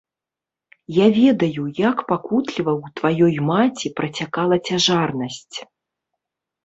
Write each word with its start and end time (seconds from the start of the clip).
Я 0.95 1.07
ведаю, 1.17 1.65
як 1.89 1.97
пакутліва 2.11 2.71
ў 2.81 2.83
тваёй 3.01 3.35
маці 3.53 3.87
працякала 4.01 4.55
цяжарнасць. 4.71 5.57